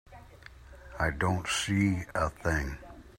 [0.99, 2.79] I don't see a thing.